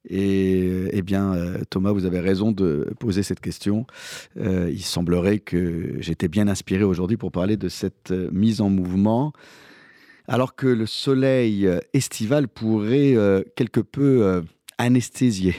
Et 0.09 0.63
euh, 0.65 0.89
eh 0.93 1.03
bien, 1.03 1.35
euh, 1.35 1.59
Thomas, 1.69 1.93
vous 1.93 2.07
avez 2.07 2.21
raison 2.21 2.53
de 2.53 2.91
poser 2.99 3.23
cette 3.23 3.41
question. 3.41 3.87
Euh, 4.39 4.71
il 4.73 4.83
semblerait 4.83 5.41
que 5.41 5.97
j'étais 6.01 6.29
bien 6.29 6.49
inspiré 6.49 6.85
aujourd'hui 6.85 7.19
pour 7.19 7.33
parler 7.33 7.57
de 7.57 7.69
cette 7.69 8.11
euh, 8.11 8.31
mise 8.33 8.63
en 8.63 8.71
mouvement, 8.71 9.33
alors 10.27 10.55
que 10.55 10.67
le 10.67 10.87
soleil 10.87 11.67
euh, 11.67 11.81
estival 11.93 12.49
pourrait 12.49 13.15
euh, 13.15 13.43
quelque 13.57 13.81
peu 13.81 14.23
euh, 14.23 14.41
anesthésier 14.79 15.55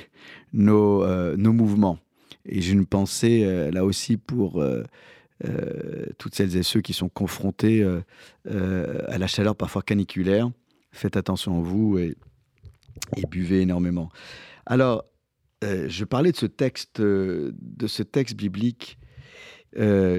euh, 0.57 1.37
nos 1.37 1.53
mouvements. 1.53 1.99
Et 2.45 2.61
j'ai 2.61 2.73
une 2.73 2.85
pensée 2.85 3.43
euh, 3.43 3.71
là 3.71 3.85
aussi 3.85 4.17
pour 4.17 4.61
euh, 4.61 4.83
euh, 5.45 6.05
toutes 6.17 6.35
celles 6.35 6.55
et 6.55 6.63
ceux 6.63 6.81
qui 6.81 6.93
sont 6.93 7.09
confrontés 7.09 7.83
à 8.45 9.17
la 9.17 9.27
chaleur 9.27 9.55
parfois 9.55 9.81
caniculaire. 9.81 10.49
Faites 10.91 11.17
attention 11.17 11.59
à 11.59 11.61
vous 11.61 11.97
et, 11.97 12.15
buvez 13.29 13.61
énormément. 13.61 14.09
Alors, 14.65 15.05
je 15.63 16.03
parlais 16.03 16.31
de 16.31 16.37
ce 16.37 16.45
texte, 16.45 17.01
de 17.01 17.87
ce 17.87 18.03
texte 18.03 18.35
biblique, 18.35 18.99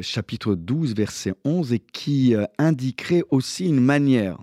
chapitre 0.02 0.54
12, 0.56 0.94
verset 0.96 1.34
11, 1.44 1.72
et 1.72 1.78
qui 1.78 2.34
indiquerait 2.58 3.22
aussi 3.30 3.66
une 3.68 3.80
manière 3.80 4.38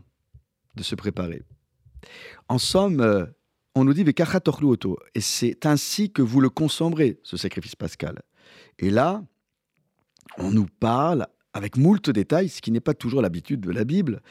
de 0.76 0.84
se 0.84 0.96
préparer. 0.96 1.44
En 2.48 2.58
somme, 2.58 3.28
on 3.76 3.84
nous 3.84 3.94
dit 3.94 4.04
et 5.16 5.22
c'est 5.22 5.66
ainsi 5.66 6.12
que 6.12 6.22
vous 6.22 6.42
le 6.42 6.50
consommerez, 6.50 7.20
ce 7.24 7.38
sacrifice 7.38 7.76
pascal. 7.76 8.22
Et 8.80 8.90
là, 8.90 9.24
on 10.38 10.52
nous 10.52 10.68
parle 10.80 11.28
avec 11.54 11.78
moult 11.78 12.10
détails, 12.10 12.50
ce 12.50 12.62
qui 12.62 12.72
n'est 12.72 12.80
pas 12.80 12.94
toujours 12.94 13.22
l'habitude 13.22 13.62
de 13.62 13.72
la 13.72 13.84
Bible, 13.84 14.22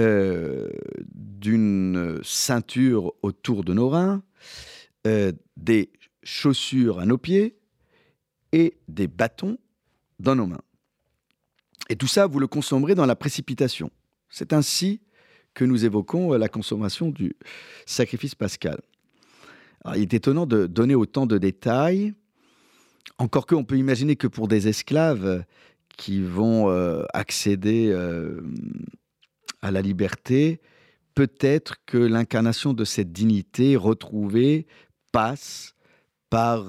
euh, 0.00 0.68
d'une 1.14 2.20
ceinture 2.22 3.12
autour 3.22 3.64
de 3.64 3.74
nos 3.74 3.88
reins, 3.88 4.22
euh, 5.06 5.32
des 5.56 5.90
chaussures 6.22 7.00
à 7.00 7.06
nos 7.06 7.18
pieds 7.18 7.58
et 8.52 8.78
des 8.88 9.08
bâtons 9.08 9.58
dans 10.20 10.34
nos 10.34 10.46
mains. 10.46 10.62
Et 11.88 11.96
tout 11.96 12.06
ça, 12.06 12.26
vous 12.26 12.38
le 12.38 12.46
consommerez 12.46 12.94
dans 12.94 13.06
la 13.06 13.16
précipitation. 13.16 13.90
C'est 14.28 14.52
ainsi 14.52 15.00
que 15.58 15.64
nous 15.64 15.84
évoquons 15.84 16.32
euh, 16.32 16.38
la 16.38 16.48
consommation 16.48 17.10
du 17.10 17.34
sacrifice 17.84 18.36
pascal. 18.36 18.78
Il 19.96 20.02
est 20.02 20.14
étonnant 20.14 20.46
de 20.46 20.66
donner 20.66 20.94
autant 20.94 21.26
de 21.26 21.36
détails, 21.36 22.14
encore 23.18 23.44
qu'on 23.46 23.64
peut 23.64 23.76
imaginer 23.76 24.14
que 24.14 24.28
pour 24.28 24.46
des 24.46 24.68
esclaves 24.68 25.44
qui 25.96 26.22
vont 26.22 26.70
euh, 26.70 27.02
accéder 27.12 27.90
euh, 27.90 28.40
à 29.62 29.72
la 29.72 29.82
liberté, 29.82 30.60
peut-être 31.16 31.74
que 31.86 31.98
l'incarnation 31.98 32.72
de 32.72 32.84
cette 32.84 33.12
dignité 33.12 33.74
retrouvée 33.74 34.66
passe 35.10 35.74
par 36.30 36.66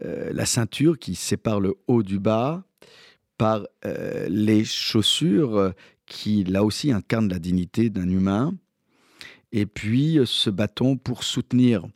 la 0.00 0.46
ceinture 0.46 0.98
qui 0.98 1.14
sépare 1.14 1.60
le 1.60 1.74
haut 1.86 2.02
du 2.02 2.18
bas, 2.18 2.64
par 3.36 3.66
les 3.84 4.64
chaussures 4.64 5.74
qui, 6.12 6.44
là 6.44 6.62
aussi, 6.62 6.92
incarnent 6.92 7.28
la 7.28 7.38
dignité 7.38 7.90
d'un 7.90 8.08
humain, 8.08 8.54
et 9.50 9.66
puis 9.66 10.18
euh, 10.18 10.26
ce 10.26 10.50
bâton 10.50 10.96
pour 10.96 11.24
soutenir 11.24 11.86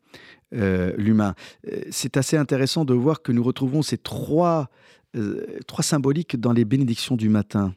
euh, 0.55 0.92
l'humain. 0.96 1.35
Euh, 1.68 1.83
C'est 1.90 2.16
assez 2.16 2.37
intéressant 2.37 2.85
de 2.85 2.94
voir 2.94 3.22
que 3.22 3.33
nous 3.33 3.42
retrouvons 3.42 3.83
ces 3.83 3.98
trois, 3.98 4.70
euh, 5.14 5.44
trois 5.66 5.85
symboliques 5.85 6.37
dans 6.40 6.52
les 6.52 6.64
bénédictions 6.64 7.16
du 7.16 7.29
matin. 7.29 7.74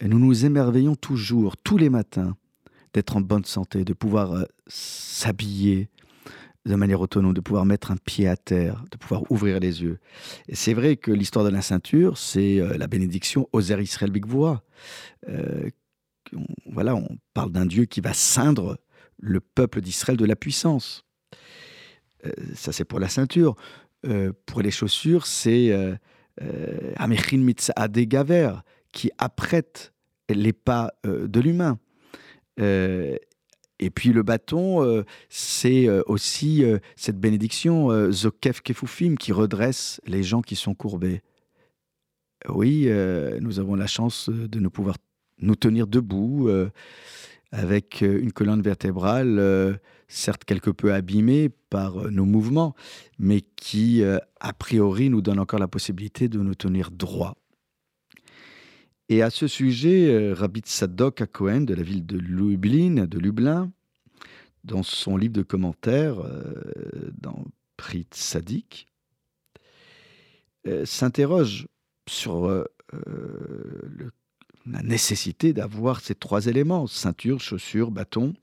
Et 0.00 0.08
nous 0.08 0.18
nous 0.18 0.44
émerveillons 0.44 0.96
toujours, 0.96 1.56
tous 1.56 1.78
les 1.78 1.88
matins, 1.88 2.36
d'être 2.92 3.16
en 3.16 3.20
bonne 3.20 3.44
santé, 3.44 3.84
de 3.84 3.92
pouvoir 3.92 4.32
euh, 4.32 4.44
s'habiller 4.66 5.88
de 6.66 6.74
manière 6.76 7.00
autonome, 7.00 7.34
de 7.34 7.40
pouvoir 7.40 7.66
mettre 7.66 7.90
un 7.90 7.96
pied 7.96 8.26
à 8.26 8.36
terre, 8.36 8.84
de 8.90 8.96
pouvoir 8.96 9.30
ouvrir 9.30 9.60
les 9.60 9.82
yeux. 9.82 9.98
Et 10.48 10.54
c'est 10.54 10.72
vrai 10.72 10.96
que 10.96 11.10
l'histoire 11.10 11.44
de 11.44 11.50
la 11.50 11.60
ceinture, 11.60 12.16
c'est 12.16 12.58
euh, 12.58 12.78
la 12.78 12.86
bénédiction 12.86 13.48
Ozer 13.52 13.80
Israël 13.80 14.10
Bigvoa. 14.10 14.62
Euh, 15.28 15.68
voilà, 16.66 16.94
on 16.94 17.18
parle 17.34 17.52
d'un 17.52 17.66
Dieu 17.66 17.84
qui 17.84 18.00
va 18.00 18.14
ceindre 18.14 18.78
le 19.18 19.40
peuple 19.40 19.82
d'Israël 19.82 20.16
de 20.16 20.24
la 20.24 20.36
puissance. 20.36 21.04
Euh, 22.24 22.30
ça, 22.54 22.72
c'est 22.72 22.84
pour 22.84 22.98
la 22.98 23.08
ceinture. 23.08 23.56
Euh, 24.06 24.32
pour 24.46 24.62
les 24.62 24.70
chaussures, 24.70 25.26
c'est 25.26 25.72
Amechin 26.96 27.38
Mitzade 27.38 27.98
Gaver, 27.98 28.52
qui 28.90 29.10
apprête 29.18 29.92
les 30.30 30.54
pas 30.54 30.92
de 31.04 31.40
l'humain. 31.40 31.78
Et 33.80 33.90
puis 33.90 34.12
le 34.12 34.22
bâton, 34.22 34.82
euh, 34.82 35.04
c'est 35.28 35.88
euh, 35.88 36.02
aussi 36.06 36.64
euh, 36.64 36.78
cette 36.96 37.18
bénédiction 37.18 37.90
euh, 37.90 38.10
Kefufim 38.40 39.16
qui 39.16 39.32
redresse 39.32 40.00
les 40.06 40.22
gens 40.22 40.42
qui 40.42 40.56
sont 40.56 40.74
courbés. 40.74 41.22
Oui, 42.48 42.90
nous 43.40 43.58
avons 43.58 43.74
la 43.74 43.86
chance 43.86 44.28
de 44.28 44.60
nous 44.60 44.68
pouvoir 44.68 44.98
nous 45.38 45.56
tenir 45.56 45.86
debout 45.86 46.50
avec 47.52 48.02
une 48.02 48.32
colonne 48.32 48.60
vertébrale, 48.60 49.80
certes 50.08 50.44
quelque 50.44 50.68
peu 50.68 50.92
abîmée 50.92 51.48
par 51.70 52.10
nos 52.10 52.26
mouvements, 52.26 52.74
mais 53.18 53.40
qui, 53.40 54.04
a 54.04 54.52
priori, 54.52 55.08
nous 55.08 55.22
donne 55.22 55.38
encore 55.38 55.58
la 55.58 55.68
possibilité 55.68 56.28
de 56.28 56.38
nous 56.38 56.54
tenir 56.54 56.90
droit. 56.90 57.34
Et 59.10 59.22
à 59.22 59.30
ce 59.30 59.46
sujet, 59.46 60.08
euh, 60.08 60.34
Rabbi 60.34 60.60
Tzadok 60.60 61.20
à 61.20 61.26
Cohen 61.26 61.62
de 61.62 61.74
la 61.74 61.82
ville 61.82 62.06
de 62.06 62.16
Lublin, 62.16 63.04
de 63.04 63.18
Lublin, 63.18 63.70
dans 64.64 64.82
son 64.82 65.18
livre 65.18 65.34
de 65.34 65.42
commentaires, 65.42 66.20
euh, 66.20 67.12
dans 67.20 67.44
Prix 67.76 68.06
Tzadik, 68.10 68.88
euh, 70.66 70.86
s'interroge 70.86 71.68
sur 72.08 72.48
la 74.66 74.82
nécessité 74.82 75.52
d'avoir 75.52 76.00
ces 76.00 76.14
trois 76.14 76.46
éléments, 76.46 76.86
ceinture, 76.86 77.40
chaussure, 77.40 77.90
bâton. 77.90 78.34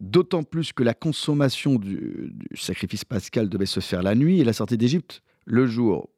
D'autant 0.00 0.42
plus 0.42 0.72
que 0.72 0.82
la 0.82 0.94
consommation 0.94 1.76
du 1.76 2.34
sacrifice 2.54 3.04
pascal 3.04 3.48
devait 3.48 3.66
se 3.66 3.80
faire 3.80 4.02
la 4.02 4.14
nuit 4.14 4.40
et 4.40 4.44
la 4.44 4.52
sortie 4.52 4.76
d'Égypte 4.76 5.22
le 5.46 5.66
jour. 5.66 6.08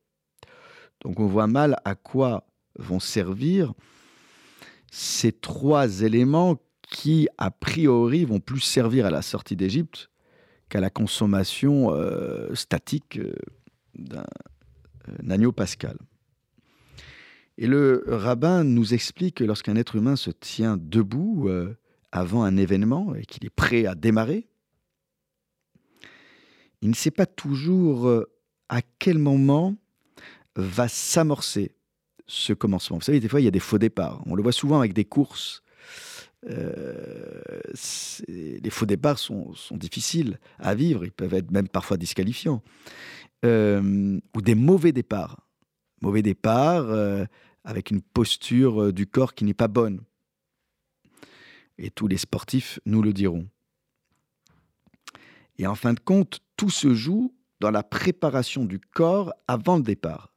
Donc 1.04 1.20
on 1.20 1.26
voit 1.26 1.46
mal 1.46 1.76
à 1.84 1.94
quoi 1.94 2.46
vont 2.78 3.00
servir 3.00 3.72
ces 4.90 5.32
trois 5.32 6.02
éléments 6.02 6.60
qui, 6.82 7.28
a 7.38 7.50
priori, 7.50 8.24
vont 8.24 8.40
plus 8.40 8.60
servir 8.60 9.06
à 9.06 9.10
la 9.10 9.22
sortie 9.22 9.56
d'Égypte 9.56 10.10
qu'à 10.68 10.80
la 10.80 10.90
consommation 10.90 11.92
euh, 11.92 12.54
statique 12.54 13.18
euh, 13.18 13.34
d'un 13.94 14.24
euh, 15.08 15.30
agneau 15.30 15.52
pascal. 15.52 15.98
Et 17.58 17.66
le 17.66 18.04
rabbin 18.06 18.64
nous 18.64 18.94
explique 18.94 19.36
que 19.36 19.44
lorsqu'un 19.44 19.76
être 19.76 19.96
humain 19.96 20.16
se 20.16 20.30
tient 20.30 20.76
debout 20.76 21.48
avant 22.10 22.42
un 22.42 22.56
événement 22.56 23.14
et 23.14 23.24
qu'il 23.26 23.46
est 23.46 23.54
prêt 23.54 23.86
à 23.86 23.94
démarrer, 23.94 24.48
il 26.82 26.90
ne 26.90 26.94
sait 26.94 27.12
pas 27.12 27.26
toujours 27.26 28.24
à 28.68 28.82
quel 28.98 29.18
moment 29.18 29.76
va 30.56 30.88
s'amorcer 30.88 31.72
ce 32.26 32.52
commencement. 32.52 32.96
Vous 32.98 33.04
savez, 33.04 33.20
des 33.20 33.28
fois, 33.28 33.40
il 33.40 33.44
y 33.44 33.48
a 33.48 33.52
des 33.52 33.60
faux 33.60 33.78
départs. 33.78 34.22
On 34.26 34.34
le 34.34 34.42
voit 34.42 34.52
souvent 34.52 34.78
avec 34.78 34.92
des 34.92 35.04
courses. 35.04 35.62
Euh, 36.48 37.40
les 38.28 38.70
faux 38.70 38.86
départs 38.86 39.18
sont, 39.18 39.54
sont 39.54 39.76
difficiles 39.76 40.38
à 40.58 40.74
vivre. 40.74 41.04
Ils 41.04 41.12
peuvent 41.12 41.34
être 41.34 41.50
même 41.50 41.68
parfois 41.68 41.96
disqualifiants. 41.96 42.62
Euh, 43.44 44.18
ou 44.34 44.40
des 44.40 44.54
mauvais 44.54 44.92
départs. 44.92 45.46
Mauvais 46.00 46.22
départs 46.22 46.88
euh, 46.88 47.26
avec 47.64 47.90
une 47.90 48.00
posture 48.00 48.84
euh, 48.84 48.92
du 48.92 49.06
corps 49.06 49.34
qui 49.34 49.44
n'est 49.44 49.54
pas 49.54 49.68
bonne. 49.68 50.00
Et 51.76 51.90
tous 51.90 52.06
les 52.06 52.16
sportifs 52.16 52.80
nous 52.86 53.02
le 53.02 53.12
diront. 53.12 53.46
Et 55.58 55.66
en 55.66 55.74
fin 55.74 55.92
de 55.92 56.00
compte, 56.00 56.40
tout 56.56 56.70
se 56.70 56.94
joue 56.94 57.34
dans 57.60 57.70
la 57.70 57.82
préparation 57.82 58.64
du 58.64 58.78
corps 58.80 59.32
avant 59.46 59.76
le 59.76 59.82
départ. 59.82 60.33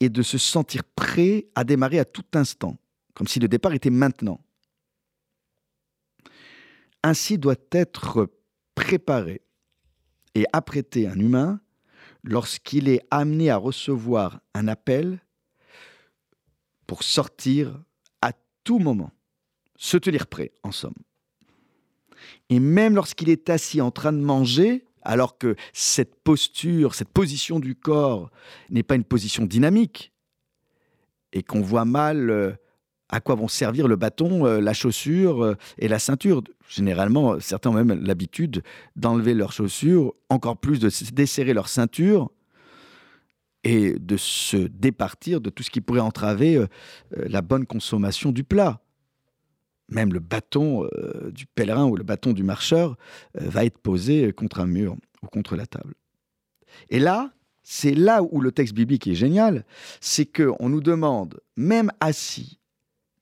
Et 0.00 0.08
de 0.08 0.22
se 0.22 0.38
sentir 0.38 0.84
prêt 0.84 1.48
à 1.54 1.64
démarrer 1.64 1.98
à 1.98 2.04
tout 2.04 2.24
instant, 2.34 2.76
comme 3.14 3.26
si 3.26 3.40
le 3.40 3.48
départ 3.48 3.72
était 3.72 3.90
maintenant. 3.90 4.40
Ainsi 7.02 7.38
doit 7.38 7.56
être 7.72 8.30
préparé 8.74 9.42
et 10.34 10.44
apprêté 10.52 11.08
un 11.08 11.18
humain 11.18 11.60
lorsqu'il 12.22 12.88
est 12.88 13.02
amené 13.10 13.50
à 13.50 13.56
recevoir 13.56 14.40
un 14.54 14.68
appel 14.68 15.20
pour 16.86 17.02
sortir 17.02 17.82
à 18.22 18.32
tout 18.64 18.78
moment, 18.78 19.12
se 19.76 19.96
tenir 19.96 20.26
prêt, 20.26 20.52
en 20.62 20.72
somme. 20.72 20.94
Et 22.50 22.60
même 22.60 22.94
lorsqu'il 22.94 23.28
est 23.28 23.50
assis 23.50 23.80
en 23.80 23.90
train 23.90 24.12
de 24.12 24.18
manger, 24.18 24.87
alors 25.02 25.38
que 25.38 25.56
cette 25.72 26.14
posture, 26.22 26.94
cette 26.94 27.08
position 27.08 27.60
du 27.60 27.74
corps 27.74 28.30
n'est 28.70 28.82
pas 28.82 28.94
une 28.94 29.04
position 29.04 29.44
dynamique, 29.44 30.12
et 31.32 31.42
qu'on 31.42 31.60
voit 31.60 31.84
mal 31.84 32.30
euh, 32.30 32.52
à 33.08 33.20
quoi 33.20 33.34
vont 33.34 33.48
servir 33.48 33.88
le 33.88 33.96
bâton, 33.96 34.46
euh, 34.46 34.60
la 34.60 34.72
chaussure 34.72 35.42
euh, 35.42 35.54
et 35.78 35.88
la 35.88 35.98
ceinture. 35.98 36.42
Généralement, 36.68 37.40
certains 37.40 37.70
ont 37.70 37.84
même 37.84 38.04
l'habitude 38.04 38.62
d'enlever 38.96 39.34
leurs 39.34 39.52
chaussures, 39.52 40.14
encore 40.28 40.58
plus 40.58 40.78
de 40.78 40.90
desserrer 41.12 41.54
leur 41.54 41.68
ceinture 41.68 42.30
et 43.64 43.98
de 43.98 44.16
se 44.16 44.56
départir 44.56 45.40
de 45.40 45.50
tout 45.50 45.62
ce 45.62 45.70
qui 45.70 45.80
pourrait 45.80 46.00
entraver 46.00 46.64
la 47.10 47.42
bonne 47.42 47.66
consommation 47.66 48.30
du 48.30 48.44
plat. 48.44 48.80
Même 49.88 50.12
le 50.12 50.20
bâton 50.20 50.84
euh, 50.84 51.30
du 51.30 51.46
pèlerin 51.46 51.86
ou 51.86 51.96
le 51.96 52.04
bâton 52.04 52.32
du 52.32 52.42
marcheur 52.42 52.96
euh, 53.40 53.48
va 53.48 53.64
être 53.64 53.78
posé 53.78 54.32
contre 54.32 54.60
un 54.60 54.66
mur 54.66 54.96
ou 55.22 55.26
contre 55.26 55.56
la 55.56 55.66
table. 55.66 55.94
Et 56.90 56.98
là, 56.98 57.32
c'est 57.62 57.94
là 57.94 58.22
où 58.22 58.40
le 58.40 58.52
texte 58.52 58.74
biblique 58.74 59.06
est 59.06 59.14
génial, 59.14 59.64
c'est 60.00 60.26
qu'on 60.26 60.68
nous 60.68 60.80
demande, 60.80 61.40
même 61.56 61.90
assis, 62.00 62.58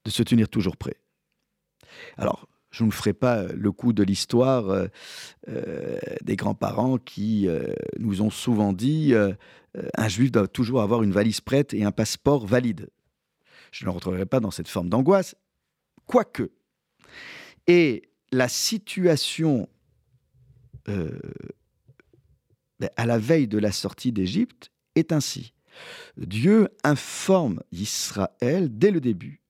de 0.05 0.11
se 0.11 0.23
tenir 0.23 0.49
toujours 0.49 0.77
prêt. 0.77 0.97
Alors, 2.17 2.47
je 2.71 2.85
ne 2.85 2.91
ferai 2.91 3.13
pas 3.13 3.39
euh, 3.39 3.53
le 3.57 3.73
coup 3.73 3.93
de 3.93 4.03
l'histoire 4.03 4.69
euh, 4.69 4.87
euh, 5.49 5.99
des 6.23 6.37
grands-parents 6.37 6.99
qui 6.99 7.49
euh, 7.49 7.73
nous 7.99 8.23
ont 8.23 8.31
souvent 8.31 8.73
dit 8.73 9.15
euh, 9.15 9.33
euh, 9.77 9.89
un 9.97 10.09
juif 10.09 10.31
doit 10.31 10.47
toujours 10.49 10.83
avoir 10.83 11.03
une 11.03 11.13
valise 11.13 11.41
prête 11.41 11.75
et 11.75 11.85
un 11.85 11.93
passeport 11.93 12.47
valide. 12.47 12.89
Je 13.73 13.85
ne 13.85 13.91
rentrerai 13.91 14.27
pas 14.27 14.41
dans 14.41 14.51
cette 14.51 14.69
forme 14.69 14.89
d'angoisse, 14.89 15.35
quoique. 16.07 16.51
Et 17.67 18.11
la 18.33 18.49
situation 18.49 19.69
euh, 20.89 21.19
ben, 22.79 22.91
à 22.97 23.07
la 23.07 23.19
veille 23.19 23.49
de 23.49 23.59
la 23.59 23.73
sortie 23.73 24.13
d'Égypte 24.13 24.71
est 24.95 25.13
ainsi. 25.13 25.55
Dieu 26.17 26.69
informe 26.85 27.63
Israël 27.73 28.69
dès 28.71 28.91
le 28.91 29.01
début 29.01 29.43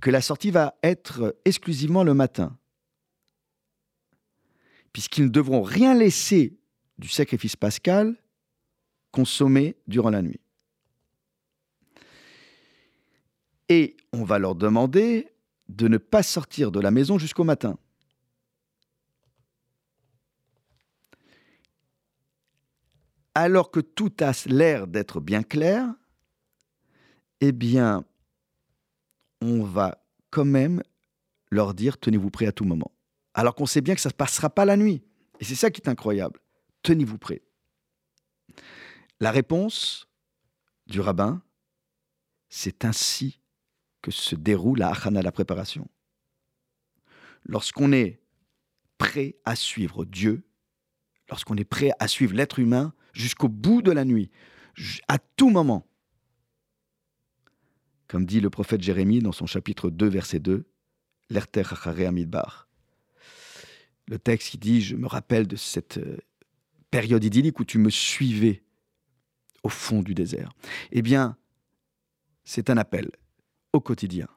que 0.00 0.10
la 0.10 0.20
sortie 0.20 0.50
va 0.50 0.74
être 0.82 1.36
exclusivement 1.44 2.04
le 2.04 2.14
matin, 2.14 2.58
puisqu'ils 4.92 5.24
ne 5.24 5.30
devront 5.30 5.62
rien 5.62 5.94
laisser 5.94 6.58
du 6.98 7.08
sacrifice 7.08 7.56
pascal 7.56 8.16
consommé 9.10 9.76
durant 9.86 10.10
la 10.10 10.22
nuit. 10.22 10.40
Et 13.68 13.96
on 14.12 14.24
va 14.24 14.38
leur 14.38 14.54
demander 14.54 15.28
de 15.68 15.88
ne 15.88 15.98
pas 15.98 16.22
sortir 16.22 16.70
de 16.70 16.80
la 16.80 16.90
maison 16.90 17.18
jusqu'au 17.18 17.44
matin. 17.44 17.78
Alors 23.34 23.70
que 23.70 23.80
tout 23.80 24.12
a 24.20 24.32
l'air 24.46 24.86
d'être 24.86 25.20
bien 25.20 25.42
clair, 25.42 25.94
eh 27.40 27.52
bien, 27.52 28.04
on 29.40 29.64
va 29.64 30.04
quand 30.30 30.44
même 30.44 30.82
leur 31.50 31.74
dire 31.74 31.98
tenez-vous 31.98 32.30
prêts 32.30 32.46
à 32.46 32.52
tout 32.52 32.64
moment. 32.64 32.92
Alors 33.34 33.54
qu'on 33.54 33.66
sait 33.66 33.80
bien 33.80 33.94
que 33.94 34.00
ça 34.00 34.10
ne 34.10 34.14
passera 34.14 34.50
pas 34.50 34.64
la 34.64 34.76
nuit. 34.76 35.02
Et 35.40 35.44
c'est 35.44 35.54
ça 35.54 35.70
qui 35.70 35.80
est 35.80 35.88
incroyable. 35.88 36.40
Tenez-vous 36.82 37.18
prêts. 37.18 37.42
La 39.18 39.30
réponse 39.30 40.06
du 40.86 41.00
rabbin, 41.00 41.42
c'est 42.48 42.84
ainsi 42.84 43.40
que 44.02 44.10
se 44.10 44.34
déroule 44.34 44.80
la 44.80 44.90
achana, 44.90 45.22
la 45.22 45.32
préparation. 45.32 45.88
Lorsqu'on 47.44 47.92
est 47.92 48.20
prêt 48.98 49.36
à 49.44 49.56
suivre 49.56 50.04
Dieu, 50.04 50.44
lorsqu'on 51.30 51.56
est 51.56 51.64
prêt 51.64 51.92
à 51.98 52.08
suivre 52.08 52.34
l'être 52.34 52.58
humain 52.58 52.92
jusqu'au 53.12 53.48
bout 53.48 53.80
de 53.80 53.90
la 53.92 54.04
nuit, 54.04 54.30
à 55.08 55.18
tout 55.18 55.50
moment, 55.50 55.86
comme 58.08 58.26
dit 58.26 58.40
le 58.40 58.50
prophète 58.50 58.82
Jérémie 58.82 59.20
dans 59.20 59.32
son 59.32 59.46
chapitre 59.46 59.88
2, 59.88 60.08
verset 60.08 60.40
2, 60.40 60.66
L'Erter 61.30 61.60
Hachare 61.60 62.00
Amidbar. 62.00 62.68
Le 64.06 64.18
texte 64.18 64.50
qui 64.50 64.58
dit 64.58 64.82
Je 64.82 64.96
me 64.96 65.06
rappelle 65.06 65.46
de 65.46 65.56
cette 65.56 65.98
euh, 65.98 66.18
période 66.90 67.24
idyllique 67.24 67.58
où 67.60 67.64
tu 67.64 67.78
me 67.78 67.88
suivais 67.88 68.62
au 69.62 69.68
fond 69.68 70.02
du 70.02 70.14
désert. 70.14 70.52
Eh 70.90 71.00
bien, 71.00 71.36
c'est 72.44 72.68
un 72.68 72.76
appel 72.76 73.10
au 73.72 73.80
quotidien, 73.80 74.28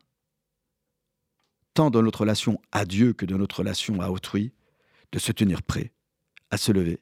tant 1.73 1.89
dans 1.89 2.01
notre 2.01 2.21
relation 2.21 2.59
à 2.71 2.85
Dieu 2.85 3.13
que 3.13 3.25
dans 3.25 3.37
notre 3.37 3.59
relation 3.59 4.01
à 4.01 4.09
autrui, 4.09 4.53
de 5.11 5.19
se 5.19 5.31
tenir 5.31 5.61
prêt 5.61 5.93
à 6.51 6.57
se 6.57 6.71
lever 6.71 7.01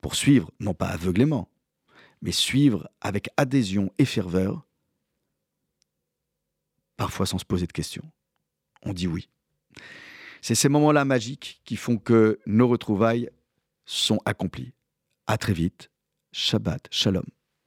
pour 0.00 0.14
suivre, 0.14 0.50
non 0.60 0.74
pas 0.74 0.88
aveuglément, 0.88 1.48
mais 2.20 2.32
suivre 2.32 2.90
avec 3.00 3.28
adhésion 3.36 3.90
et 3.98 4.04
ferveur, 4.04 4.66
parfois 6.96 7.26
sans 7.26 7.38
se 7.38 7.44
poser 7.44 7.66
de 7.66 7.72
questions. 7.72 8.10
On 8.82 8.92
dit 8.92 9.06
oui. 9.06 9.28
C'est 10.42 10.54
ces 10.54 10.68
moments-là 10.68 11.04
magiques 11.04 11.62
qui 11.64 11.76
font 11.76 11.96
que 11.96 12.38
nos 12.46 12.68
retrouvailles 12.68 13.30
sont 13.86 14.20
accomplies. 14.26 14.74
À 15.26 15.38
très 15.38 15.54
vite. 15.54 15.90
Shabbat 16.32 16.88
Shalom. 16.90 17.24